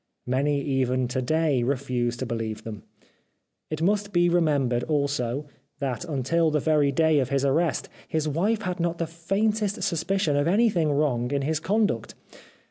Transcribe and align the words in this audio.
Many 0.25 0.59
even 0.63 1.07
to 1.09 1.21
day 1.21 1.61
re 1.61 1.75
fuse 1.77 2.17
to 2.17 2.25
beheve 2.25 2.63
them. 2.63 2.81
It 3.69 3.83
must 3.83 4.11
be 4.11 4.29
remembered, 4.29 4.81
also, 4.85 5.45
that 5.77 6.05
until 6.05 6.49
the 6.49 6.59
very 6.59 6.91
day 6.91 7.19
of 7.19 7.29
his 7.29 7.45
arrest 7.45 7.87
his 8.07 8.27
wife 8.27 8.63
had 8.63 8.79
not 8.79 8.97
the 8.97 9.05
faintest 9.05 9.83
suspicion 9.83 10.35
of 10.35 10.47
anything 10.47 10.91
wrong 10.91 11.29
in 11.29 11.43
his 11.43 11.59
conduct. 11.59 12.15